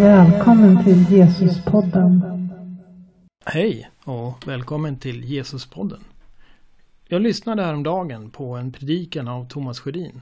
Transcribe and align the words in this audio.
Välkommen 0.00 0.84
till 0.84 1.18
Jesuspodden. 1.18 2.22
Hej 3.44 3.90
och 4.04 4.48
välkommen 4.48 4.98
till 4.98 5.24
Jesuspodden. 5.24 6.04
Jag 7.08 7.22
lyssnade 7.22 7.62
häromdagen 7.62 8.30
på 8.30 8.56
en 8.56 8.72
predikan 8.72 9.28
av 9.28 9.48
Thomas 9.48 9.80
Sjödin. 9.80 10.20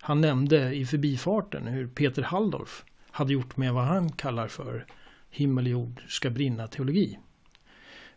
Han 0.00 0.20
nämnde 0.20 0.74
i 0.74 0.86
förbifarten 0.86 1.66
hur 1.66 1.88
Peter 1.88 2.22
Halldorf 2.22 2.84
hade 3.10 3.32
gjort 3.32 3.56
med 3.56 3.72
vad 3.72 3.84
han 3.84 4.12
kallar 4.12 4.48
för 4.48 4.86
himmel 5.30 5.64
och 5.64 5.70
jord 5.70 6.02
ska 6.08 6.30
brinna 6.30 6.66
teologi. 6.66 7.18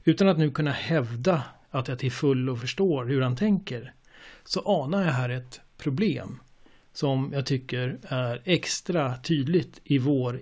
Utan 0.04 0.28
att 0.28 0.38
nu 0.38 0.52
kunna 0.52 0.72
hävda 0.72 1.44
att 1.70 1.88
jag 1.88 2.00
till 2.00 2.12
fullo 2.12 2.56
förstår 2.56 3.06
hur 3.06 3.22
han 3.22 3.36
tänker 3.36 3.94
så 4.44 4.84
anar 4.84 5.06
jag 5.06 5.14
här 5.14 5.30
ett 5.30 5.62
problem 5.78 6.40
som 6.94 7.32
jag 7.34 7.46
tycker 7.46 8.00
är 8.04 8.42
extra 8.46 9.18
tydligt 9.18 9.82
i 9.84 9.98
vår 9.98 10.42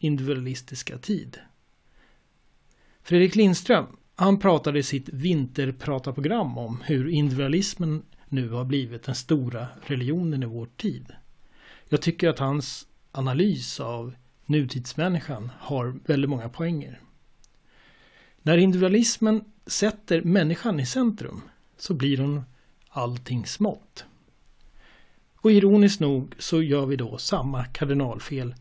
individualistiska 0.00 0.98
tid. 0.98 1.38
Fredrik 3.02 3.34
Lindström, 3.34 3.86
han 4.14 4.38
pratade 4.38 4.78
i 4.78 4.82
sitt 4.82 5.08
vinterprataprogram 5.08 6.58
om 6.58 6.80
hur 6.84 7.08
individualismen 7.08 8.02
nu 8.28 8.48
har 8.48 8.64
blivit 8.64 9.02
den 9.02 9.14
stora 9.14 9.66
religionen 9.86 10.42
i 10.42 10.46
vår 10.46 10.68
tid. 10.76 11.06
Jag 11.88 12.02
tycker 12.02 12.28
att 12.28 12.38
hans 12.38 12.86
analys 13.12 13.80
av 13.80 14.14
nutidsmänniskan 14.46 15.50
har 15.58 16.00
väldigt 16.06 16.30
många 16.30 16.48
poänger. 16.48 17.00
När 18.42 18.56
individualismen 18.56 19.44
sätter 19.66 20.22
människan 20.22 20.80
i 20.80 20.86
centrum 20.86 21.42
så 21.76 21.94
blir 21.94 22.18
hon 22.18 22.42
allting 22.88 23.46
smått. 23.46 24.04
Och 25.34 25.52
ironiskt 25.52 26.00
nog 26.00 26.34
så 26.38 26.62
gör 26.62 26.86
vi 26.86 26.96
då 26.96 27.18
samma 27.18 27.64
kardinalfel 27.64 28.54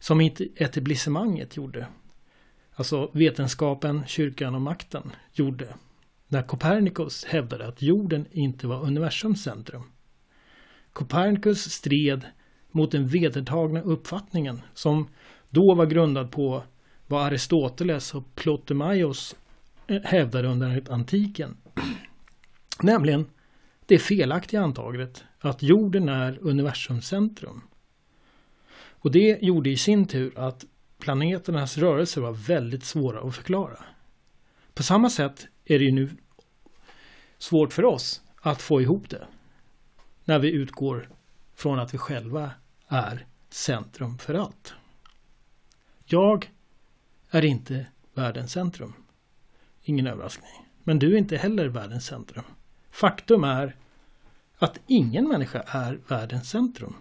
som 0.00 0.20
etablissemanget 0.56 1.56
gjorde. 1.56 1.86
Alltså 2.74 3.10
vetenskapen, 3.14 4.06
kyrkan 4.06 4.54
och 4.54 4.60
makten 4.60 5.12
gjorde. 5.32 5.74
När 6.28 6.42
Copernicus 6.42 7.24
hävdade 7.24 7.68
att 7.68 7.82
jorden 7.82 8.26
inte 8.30 8.66
var 8.66 8.82
universums 8.82 9.42
centrum. 9.42 9.82
Copernicus 10.92 11.60
stred 11.60 12.26
mot 12.70 12.90
den 12.90 13.06
vedertagna 13.06 13.82
uppfattningen 13.82 14.60
som 14.74 15.08
då 15.50 15.74
var 15.74 15.86
grundad 15.86 16.30
på 16.30 16.62
vad 17.06 17.26
Aristoteles 17.26 18.14
och 18.14 18.34
Ptolemaios 18.34 19.36
hävdade 20.04 20.48
under 20.48 20.92
antiken. 20.92 21.56
Nämligen 22.82 23.26
det 23.86 23.98
felaktiga 23.98 24.60
antagandet 24.60 25.24
att 25.38 25.62
jorden 25.62 26.08
är 26.08 26.38
universums 26.40 27.06
centrum. 27.06 27.62
Och 29.00 29.10
det 29.10 29.42
gjorde 29.42 29.70
i 29.70 29.76
sin 29.76 30.06
tur 30.06 30.38
att 30.38 30.64
planeternas 30.98 31.78
rörelser 31.78 32.20
var 32.20 32.32
väldigt 32.32 32.84
svåra 32.84 33.28
att 33.28 33.36
förklara. 33.36 33.78
På 34.74 34.82
samma 34.82 35.10
sätt 35.10 35.46
är 35.64 35.78
det 35.78 35.84
ju 35.84 35.92
nu 35.92 36.10
svårt 37.38 37.72
för 37.72 37.84
oss 37.84 38.22
att 38.40 38.62
få 38.62 38.80
ihop 38.80 39.10
det. 39.10 39.26
När 40.24 40.38
vi 40.38 40.50
utgår 40.50 41.08
från 41.54 41.78
att 41.78 41.94
vi 41.94 41.98
själva 41.98 42.50
är 42.88 43.26
centrum 43.48 44.18
för 44.18 44.34
allt. 44.34 44.74
Jag 46.04 46.50
är 47.30 47.44
inte 47.44 47.86
världens 48.14 48.52
centrum. 48.52 48.92
Ingen 49.82 50.06
överraskning. 50.06 50.50
Men 50.84 50.98
du 50.98 51.14
är 51.14 51.18
inte 51.18 51.36
heller 51.36 51.68
världens 51.68 52.06
centrum. 52.06 52.44
Faktum 52.90 53.44
är 53.44 53.76
att 54.58 54.80
ingen 54.86 55.28
människa 55.28 55.60
är 55.66 56.00
världens 56.08 56.50
centrum. 56.50 56.94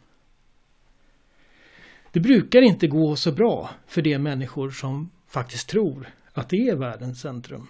Det 2.11 2.20
brukar 2.20 2.61
inte 2.61 2.87
gå 2.87 3.15
så 3.15 3.31
bra 3.31 3.70
för 3.87 4.02
de 4.02 4.20
människor 4.20 4.70
som 4.70 5.11
faktiskt 5.27 5.70
tror 5.70 6.09
att 6.33 6.49
det 6.49 6.70
är 6.70 6.75
världens 6.75 7.21
centrum. 7.21 7.67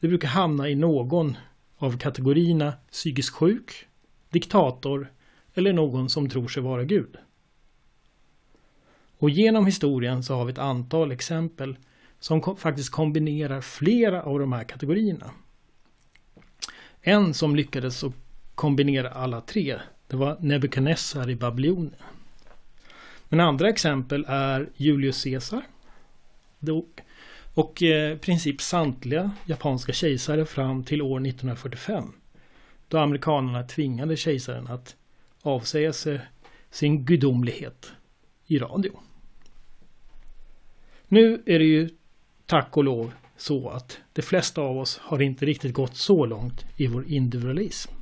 Det 0.00 0.08
brukar 0.08 0.28
hamna 0.28 0.68
i 0.68 0.74
någon 0.74 1.36
av 1.76 1.98
kategorierna 1.98 2.72
psykiskt 2.90 3.34
sjuk, 3.34 3.86
diktator 4.30 5.12
eller 5.54 5.72
någon 5.72 6.08
som 6.08 6.28
tror 6.28 6.48
sig 6.48 6.62
vara 6.62 6.84
Gud. 6.84 7.16
Och 9.18 9.30
genom 9.30 9.66
historien 9.66 10.22
så 10.22 10.34
har 10.34 10.44
vi 10.44 10.52
ett 10.52 10.58
antal 10.58 11.12
exempel 11.12 11.76
som 12.18 12.56
faktiskt 12.56 12.90
kombinerar 12.90 13.60
flera 13.60 14.22
av 14.22 14.38
de 14.38 14.52
här 14.52 14.64
kategorierna. 14.64 15.30
En 17.00 17.34
som 17.34 17.56
lyckades 17.56 18.04
kombinera 18.54 19.10
alla 19.10 19.40
tre, 19.40 19.78
det 20.06 20.16
var 20.16 20.36
Nebukadnessar 20.40 21.30
i 21.30 21.36
Babylonien. 21.36 21.94
Men 23.32 23.40
andra 23.40 23.68
exempel 23.68 24.24
är 24.28 24.68
Julius 24.76 25.24
Caesar 25.24 25.62
och 27.54 27.82
eh, 27.82 28.12
i 28.12 28.18
princip 28.18 28.60
samtliga 28.60 29.30
japanska 29.46 29.92
kejsare 29.92 30.46
fram 30.46 30.84
till 30.84 31.02
år 31.02 31.20
1945. 31.26 32.12
Då 32.88 32.98
amerikanerna 32.98 33.62
tvingade 33.62 34.16
kejsaren 34.16 34.66
att 34.66 34.96
avsäga 35.42 35.92
sig 35.92 36.20
sin 36.70 37.04
gudomlighet 37.04 37.92
i 38.46 38.58
radio. 38.58 38.92
Nu 41.08 41.42
är 41.46 41.58
det 41.58 41.64
ju 41.64 41.88
tack 42.46 42.76
och 42.76 42.84
lov 42.84 43.12
så 43.36 43.68
att 43.68 43.98
de 44.12 44.22
flesta 44.22 44.60
av 44.60 44.78
oss 44.78 44.98
har 45.02 45.22
inte 45.22 45.46
riktigt 45.46 45.74
gått 45.74 45.96
så 45.96 46.26
långt 46.26 46.64
i 46.76 46.86
vår 46.86 47.04
individualism. 47.06 47.92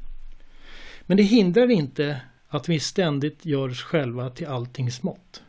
Men 1.02 1.16
det 1.16 1.22
hindrar 1.22 1.70
inte 1.70 2.20
att 2.48 2.68
vi 2.68 2.80
ständigt 2.80 3.46
gör 3.46 3.68
oss 3.68 3.82
själva 3.82 4.30
till 4.30 4.46
allting 4.46 4.92
smått. 4.92 5.42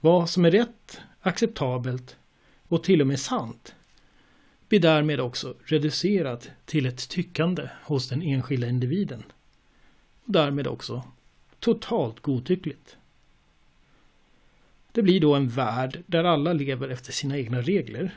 Vad 0.00 0.30
som 0.30 0.44
är 0.44 0.50
rätt, 0.50 1.00
acceptabelt 1.20 2.16
och 2.68 2.84
till 2.84 3.00
och 3.00 3.06
med 3.06 3.20
sant 3.20 3.74
blir 4.68 4.80
därmed 4.80 5.20
också 5.20 5.54
reducerat 5.64 6.50
till 6.64 6.86
ett 6.86 7.08
tyckande 7.08 7.68
hos 7.84 8.08
den 8.08 8.22
enskilda 8.22 8.68
individen. 8.68 9.22
Och 10.24 10.32
därmed 10.32 10.66
också 10.66 11.02
totalt 11.60 12.20
godtyckligt. 12.20 12.96
Det 14.92 15.02
blir 15.02 15.20
då 15.20 15.34
en 15.34 15.48
värld 15.48 16.02
där 16.06 16.24
alla 16.24 16.52
lever 16.52 16.88
efter 16.88 17.12
sina 17.12 17.38
egna 17.38 17.62
regler. 17.62 18.14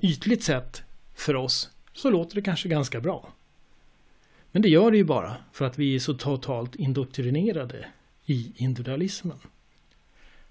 Ytligt 0.00 0.44
sett, 0.44 0.82
för 1.14 1.36
oss, 1.36 1.70
så 1.92 2.10
låter 2.10 2.34
det 2.34 2.42
kanske 2.42 2.68
ganska 2.68 3.00
bra. 3.00 3.32
Men 4.56 4.62
det 4.62 4.68
gör 4.68 4.90
det 4.90 4.96
ju 4.96 5.04
bara 5.04 5.36
för 5.52 5.64
att 5.64 5.78
vi 5.78 5.94
är 5.94 5.98
så 5.98 6.14
totalt 6.14 6.74
indoktrinerade 6.74 7.86
i 8.26 8.52
individualismen. 8.56 9.38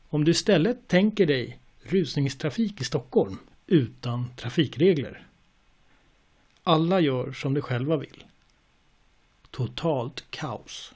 Om 0.10 0.24
du 0.24 0.32
istället 0.32 0.88
tänker 0.88 1.26
dig 1.26 1.60
rusningstrafik 1.84 2.82
i 2.82 2.84
Stockholm 2.84 3.38
utan 3.68 4.30
trafikregler. 4.36 5.28
Alla 6.64 7.00
gör 7.00 7.32
som 7.32 7.54
de 7.54 7.62
själva 7.62 7.98
vill. 7.98 8.24
Totalt 9.52 10.26
kaos. 10.30 10.94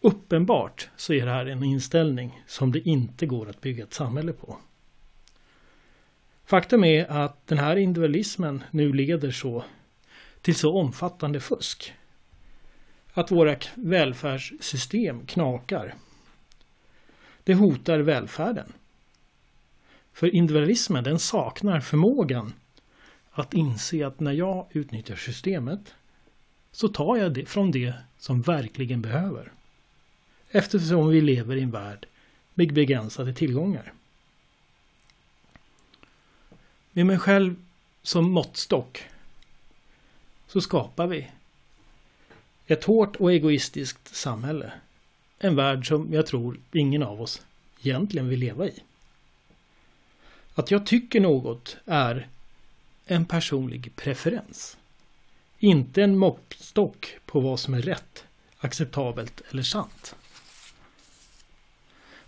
Uppenbart 0.00 0.88
så 0.96 1.12
är 1.12 1.26
det 1.26 1.32
här 1.32 1.46
en 1.46 1.64
inställning 1.64 2.42
som 2.46 2.72
det 2.72 2.88
inte 2.88 3.26
går 3.26 3.48
att 3.48 3.60
bygga 3.60 3.84
ett 3.84 3.94
samhälle 3.94 4.32
på. 4.32 4.58
Faktum 6.44 6.84
är 6.84 7.06
att 7.06 7.46
den 7.46 7.58
här 7.58 7.76
individualismen 7.76 8.64
nu 8.70 8.92
leder 8.92 9.30
så 9.30 9.64
till 10.42 10.54
så 10.54 10.78
omfattande 10.78 11.40
fusk 11.40 11.94
att 13.12 13.30
våra 13.30 13.56
välfärdssystem 13.74 15.26
knakar. 15.26 15.94
Det 17.44 17.54
hotar 17.54 17.98
välfärden. 17.98 18.72
För 20.12 20.34
individualismen 20.34 21.04
den 21.04 21.18
saknar 21.18 21.80
förmågan 21.80 22.52
att 23.30 23.54
inse 23.54 24.06
att 24.06 24.20
när 24.20 24.32
jag 24.32 24.66
utnyttjar 24.70 25.16
systemet 25.16 25.94
så 26.72 26.88
tar 26.88 27.16
jag 27.16 27.34
det 27.34 27.46
från 27.46 27.70
det 27.70 27.94
som 28.18 28.42
verkligen 28.42 29.02
behöver. 29.02 29.52
Eftersom 30.50 31.08
vi 31.08 31.20
lever 31.20 31.56
i 31.56 31.62
en 31.62 31.70
värld 31.70 32.06
med 32.54 32.74
begränsade 32.74 33.34
tillgångar. 33.34 33.92
Med 36.92 37.06
mig 37.06 37.18
själv 37.18 37.56
som 38.02 38.30
måttstock 38.30 39.04
så 40.48 40.60
skapar 40.60 41.06
vi 41.06 41.28
ett 42.66 42.84
hårt 42.84 43.16
och 43.16 43.32
egoistiskt 43.32 44.14
samhälle. 44.16 44.72
En 45.38 45.56
värld 45.56 45.88
som 45.88 46.12
jag 46.12 46.26
tror 46.26 46.60
ingen 46.72 47.02
av 47.02 47.22
oss 47.22 47.42
egentligen 47.82 48.28
vill 48.28 48.40
leva 48.40 48.66
i. 48.66 48.82
Att 50.54 50.70
jag 50.70 50.86
tycker 50.86 51.20
något 51.20 51.76
är 51.84 52.28
en 53.06 53.24
personlig 53.24 53.96
preferens. 53.96 54.76
Inte 55.58 56.02
en 56.02 56.18
måttstock 56.18 57.16
på 57.26 57.40
vad 57.40 57.60
som 57.60 57.74
är 57.74 57.82
rätt, 57.82 58.24
acceptabelt 58.58 59.42
eller 59.50 59.62
sant. 59.62 60.14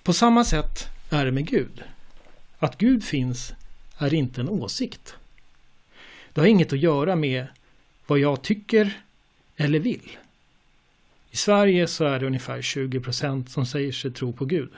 På 0.02 0.12
samma 0.12 0.44
sätt 0.44 0.88
är 1.10 1.24
det 1.24 1.32
med 1.32 1.46
Gud. 1.46 1.82
Att 2.58 2.78
Gud 2.78 3.04
finns 3.04 3.52
är 3.98 4.14
inte 4.14 4.40
en 4.40 4.48
åsikt. 4.48 5.14
Det 6.32 6.40
har 6.40 6.48
inget 6.48 6.72
att 6.72 6.78
göra 6.78 7.16
med 7.16 7.46
vad 8.10 8.18
jag 8.18 8.42
tycker 8.42 9.00
eller 9.56 9.78
vill. 9.78 10.18
I 11.30 11.36
Sverige 11.36 11.86
så 11.86 12.04
är 12.04 12.20
det 12.20 12.26
ungefär 12.26 12.62
20 12.62 13.00
procent 13.00 13.50
som 13.50 13.66
säger 13.66 13.92
sig 13.92 14.12
tro 14.12 14.32
på 14.32 14.44
Gud. 14.44 14.70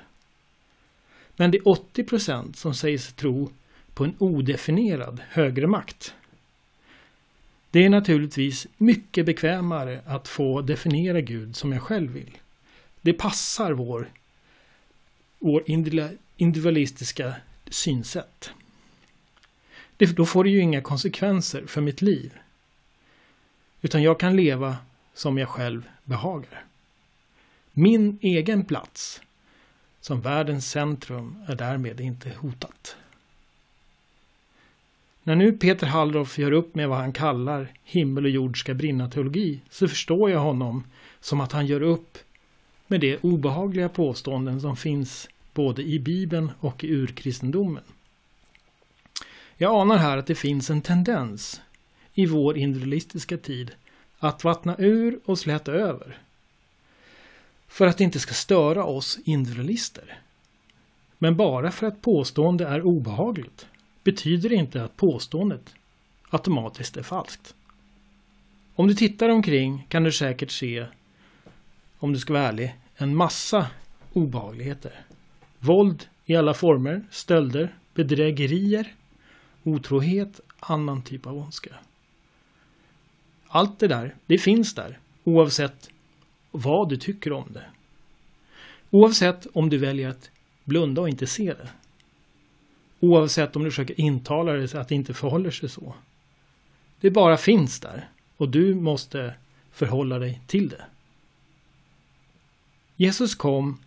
Men 1.36 1.50
det 1.50 1.58
är 1.58 1.68
80 1.68 2.04
procent 2.04 2.56
som 2.56 2.74
säger 2.74 2.98
sig 2.98 3.14
tro 3.14 3.50
på 3.94 4.04
en 4.04 4.14
odefinierad 4.18 5.20
högre 5.28 5.66
makt. 5.66 6.14
Det 7.70 7.84
är 7.84 7.90
naturligtvis 7.90 8.66
mycket 8.76 9.26
bekvämare 9.26 10.00
att 10.06 10.28
få 10.28 10.62
definiera 10.62 11.20
Gud 11.20 11.56
som 11.56 11.72
jag 11.72 11.82
själv 11.82 12.12
vill. 12.12 12.38
Det 13.00 13.12
passar 13.12 13.72
vår, 13.72 14.10
vår 15.38 15.64
individualistiska 16.36 17.34
synsätt. 17.70 18.50
Det, 19.96 20.06
då 20.16 20.26
får 20.26 20.44
det 20.44 20.50
ju 20.50 20.60
inga 20.60 20.80
konsekvenser 20.80 21.66
för 21.66 21.80
mitt 21.80 22.02
liv. 22.02 22.32
Utan 23.82 24.02
jag 24.02 24.20
kan 24.20 24.36
leva 24.36 24.76
som 25.14 25.38
jag 25.38 25.48
själv 25.48 25.88
behagar. 26.04 26.64
Min 27.72 28.18
egen 28.22 28.64
plats 28.64 29.20
som 30.00 30.20
världens 30.20 30.70
centrum 30.70 31.36
är 31.46 31.54
därmed 31.54 32.00
inte 32.00 32.30
hotat. 32.38 32.96
När 35.22 35.34
nu 35.34 35.52
Peter 35.52 35.86
Hallroff 35.86 36.38
gör 36.38 36.52
upp 36.52 36.74
med 36.74 36.88
vad 36.88 36.98
han 36.98 37.12
kallar 37.12 37.68
himmel 37.84 38.24
och 38.24 38.30
jord 38.30 38.60
ska 38.60 38.74
brinna-teologi 38.74 39.60
så 39.70 39.88
förstår 39.88 40.30
jag 40.30 40.40
honom 40.40 40.84
som 41.20 41.40
att 41.40 41.52
han 41.52 41.66
gör 41.66 41.82
upp 41.82 42.18
med 42.86 43.00
de 43.00 43.16
obehagliga 43.16 43.88
påståenden 43.88 44.60
som 44.60 44.76
finns 44.76 45.28
både 45.54 45.82
i 45.82 45.98
Bibeln 45.98 46.50
och 46.60 46.84
i 46.84 46.88
urkristendomen. 46.88 47.82
Jag 49.56 49.80
anar 49.80 49.96
här 49.96 50.16
att 50.16 50.26
det 50.26 50.34
finns 50.34 50.70
en 50.70 50.82
tendens 50.82 51.60
i 52.14 52.26
vår 52.26 52.58
individualistiska 52.58 53.36
tid 53.36 53.70
att 54.18 54.44
vattna 54.44 54.76
ur 54.78 55.20
och 55.24 55.38
släta 55.38 55.72
över. 55.72 56.18
För 57.68 57.86
att 57.86 57.98
det 57.98 58.04
inte 58.04 58.20
ska 58.20 58.34
störa 58.34 58.84
oss 58.84 59.18
individualister. 59.24 60.18
Men 61.18 61.36
bara 61.36 61.70
för 61.70 61.86
att 61.86 62.02
påstående 62.02 62.66
är 62.66 62.82
obehagligt 62.82 63.66
betyder 64.04 64.48
det 64.48 64.54
inte 64.54 64.84
att 64.84 64.96
påståendet 64.96 65.74
automatiskt 66.30 66.96
är 66.96 67.02
falskt. 67.02 67.54
Om 68.74 68.88
du 68.88 68.94
tittar 68.94 69.28
omkring 69.28 69.86
kan 69.88 70.04
du 70.04 70.12
säkert 70.12 70.50
se, 70.50 70.86
om 71.98 72.12
du 72.12 72.18
ska 72.18 72.32
vara 72.32 72.48
ärlig, 72.48 72.74
en 72.96 73.16
massa 73.16 73.66
obehagligheter. 74.12 75.00
Våld 75.58 76.06
i 76.24 76.36
alla 76.36 76.54
former, 76.54 77.04
stölder, 77.10 77.74
bedrägerier, 77.94 78.94
otrohet, 79.62 80.40
annan 80.60 81.02
typ 81.02 81.26
av 81.26 81.36
ondska. 81.36 81.74
Allt 83.54 83.78
det 83.78 83.88
där, 83.88 84.14
det 84.26 84.38
finns 84.38 84.74
där 84.74 84.98
oavsett 85.24 85.90
vad 86.50 86.88
du 86.88 86.96
tycker 86.96 87.32
om 87.32 87.52
det. 87.52 87.64
Oavsett 88.90 89.46
om 89.52 89.70
du 89.70 89.78
väljer 89.78 90.08
att 90.08 90.30
blunda 90.64 91.00
och 91.00 91.08
inte 91.08 91.26
se 91.26 91.54
det. 91.54 91.68
Oavsett 93.00 93.56
om 93.56 93.64
du 93.64 93.70
försöker 93.70 94.00
intala 94.00 94.52
dig 94.52 94.76
att 94.76 94.88
det 94.88 94.94
inte 94.94 95.14
förhåller 95.14 95.50
sig 95.50 95.68
så. 95.68 95.94
Det 97.00 97.10
bara 97.10 97.36
finns 97.36 97.80
där 97.80 98.08
och 98.36 98.48
du 98.48 98.74
måste 98.74 99.34
förhålla 99.72 100.18
dig 100.18 100.40
till 100.46 100.68
det. 100.68 100.84
Jesus 102.96 103.34
kom 103.34 103.78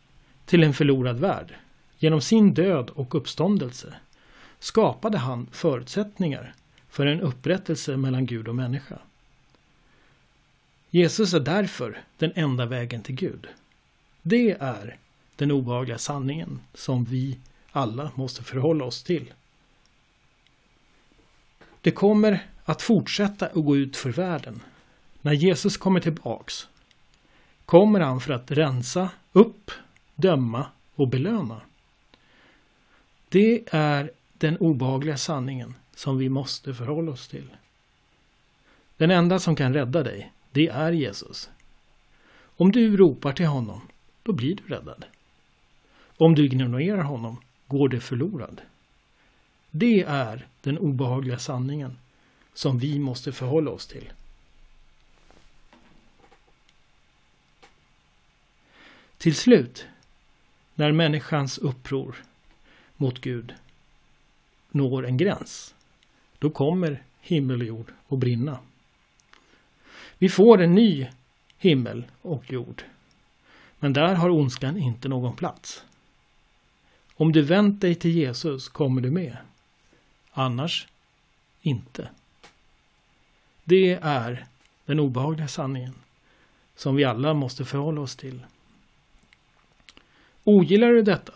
till 0.46 0.64
en 0.64 0.74
förlorad 0.74 1.20
värld. 1.20 1.56
Genom 1.98 2.22
sin 2.22 2.54
död 2.54 2.90
och 2.90 3.16
uppståndelse 3.16 3.94
skapade 4.60 5.18
han 5.18 5.48
förutsättningar 5.52 6.54
för 6.90 7.06
en 7.06 7.22
upprättelse 7.22 7.98
mellan 7.98 8.26
Gud 8.26 8.48
och 8.48 8.56
människa. 8.56 9.00
Jesus 10.95 11.33
är 11.33 11.39
därför 11.39 12.03
den 12.18 12.31
enda 12.36 12.65
vägen 12.65 13.01
till 13.01 13.15
Gud. 13.15 13.47
Det 14.21 14.51
är 14.59 14.97
den 15.36 15.51
obehagliga 15.51 15.97
sanningen 15.97 16.59
som 16.74 17.06
vi 17.06 17.39
alla 17.71 18.12
måste 18.15 18.44
förhålla 18.44 18.86
oss 18.86 19.03
till. 19.03 19.33
Det 21.81 21.92
kommer 21.92 22.47
att 22.65 22.81
fortsätta 22.81 23.45
att 23.45 23.53
gå 23.65 23.77
ut 23.77 23.97
för 23.97 24.09
världen. 24.09 24.63
När 25.21 25.33
Jesus 25.33 25.77
kommer 25.77 26.00
tillbaks 26.00 26.68
kommer 27.65 28.00
han 28.00 28.21
för 28.21 28.33
att 28.33 28.51
rensa 28.51 29.09
upp, 29.31 29.71
döma 30.15 30.65
och 30.95 31.07
belöna. 31.07 31.62
Det 33.30 33.63
är 33.71 34.12
den 34.33 34.57
obehagliga 34.57 35.18
sanningen 35.18 35.75
som 35.95 36.18
vi 36.18 36.30
måste 36.30 36.74
förhålla 36.74 37.12
oss 37.12 37.27
till. 37.27 37.50
Den 38.97 39.12
enda 39.12 39.39
som 39.39 39.56
kan 39.56 39.74
rädda 39.74 40.03
dig, 40.03 40.31
det 40.56 40.68
är 40.68 40.92
Jesus. 40.92 41.50
Om 42.57 42.72
du 42.72 42.98
ropar 42.98 43.34
till 43.34 43.46
honom, 43.46 43.81
då 44.24 44.34
blir 44.34 44.56
du 44.56 44.63
räddad. 44.63 45.06
Om 46.18 46.36
du 46.36 46.46
ignorerar 46.46 47.04
honom 47.04 47.42
går 47.68 47.90
du 47.90 48.00
förlorad. 48.00 48.62
Det 49.72 50.02
är 50.02 50.48
den 50.62 50.78
obehagliga 50.78 51.40
sanningen 51.40 51.98
som 52.54 52.80
vi 52.80 53.00
måste 53.00 53.31
förhålla 53.31 53.72
oss 53.72 53.88
till. 53.88 54.13
Till 59.18 59.36
slut, 59.36 59.86
när 60.75 60.92
människans 60.92 61.57
uppror 61.57 62.16
mot 62.98 63.22
Gud 63.22 63.54
når 64.72 65.06
en 65.06 65.18
gräns, 65.18 65.75
då 66.40 66.50
kommer 66.50 67.04
himmel 67.22 67.62
och 67.62 67.68
jord 67.68 67.94
att 68.07 68.19
brinna. 68.19 68.60
Vi 70.18 70.30
får 70.30 70.62
en 70.62 70.75
ny 70.75 71.07
himmel 71.57 72.03
och 72.21 72.51
jord. 72.51 72.83
Men 73.80 73.94
där 73.94 74.15
har 74.15 74.30
ondskan 74.30 74.77
inte 74.77 75.07
någon 75.07 75.36
plats. 75.36 75.83
Om 77.15 77.31
du 77.31 77.42
vänt 77.42 77.81
dig 77.81 77.95
till 77.95 78.12
Jesus 78.12 78.69
kommer 78.69 79.01
du 79.01 79.12
med. 79.12 79.38
Annars 80.31 80.88
inte. 81.62 82.09
Det 83.63 84.00
är 84.01 84.45
den 84.86 85.00
obehagliga 85.00 85.47
sanningen 85.47 85.94
som 86.75 86.95
vi 86.95 87.03
alla 87.03 87.33
måste 87.33 87.65
förhålla 87.65 88.01
oss 88.01 88.15
till. 88.15 88.45
Ogillar 90.44 90.88
du 90.88 91.01
detta? 91.01 91.33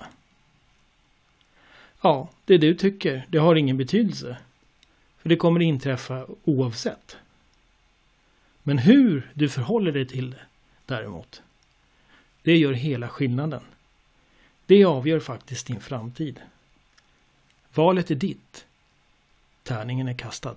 Ja, 2.01 2.29
det 2.45 2.57
du 2.57 2.75
tycker, 2.75 3.25
det 3.29 3.37
har 3.37 3.55
ingen 3.55 3.77
betydelse. 3.77 4.37
För 5.17 5.29
det 5.29 5.35
kommer 5.35 5.59
inträffa 5.59 6.25
oavsett. 6.43 7.17
Men 8.63 8.77
hur 8.77 9.31
du 9.33 9.49
förhåller 9.49 9.91
dig 9.91 10.07
till 10.07 10.31
det 10.31 10.41
däremot, 10.85 11.41
det 12.41 12.57
gör 12.57 12.73
hela 12.73 13.09
skillnaden. 13.09 13.61
Det 14.65 14.85
avgör 14.85 15.19
faktiskt 15.19 15.67
din 15.67 15.81
framtid. 15.81 16.39
Valet 17.73 18.11
är 18.11 18.15
ditt. 18.15 18.65
Tärningen 19.63 20.07
är 20.07 20.17
kastad. 20.17 20.55